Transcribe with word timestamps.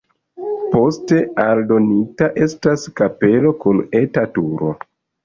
Poste 0.75 1.19
aldonita 1.43 2.29
estas 2.45 2.87
kapelo 3.03 3.53
kun 3.65 3.83
eta 4.01 4.25
turo. 4.39 4.73